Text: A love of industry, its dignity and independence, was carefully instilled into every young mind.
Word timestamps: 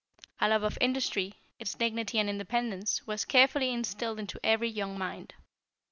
A 0.39 0.49
love 0.49 0.63
of 0.63 0.79
industry, 0.81 1.35
its 1.59 1.75
dignity 1.75 2.17
and 2.17 2.27
independence, 2.27 3.05
was 3.05 3.23
carefully 3.23 3.69
instilled 3.71 4.17
into 4.17 4.39
every 4.43 4.67
young 4.69 4.97
mind. 4.97 5.35